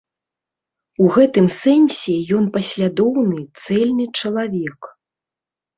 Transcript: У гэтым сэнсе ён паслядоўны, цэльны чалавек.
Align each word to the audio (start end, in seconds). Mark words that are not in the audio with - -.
У 1.03 1.09
гэтым 1.17 1.47
сэнсе 1.59 2.15
ён 2.39 2.45
паслядоўны, 2.57 3.39
цэльны 3.63 4.05
чалавек. 4.21 4.79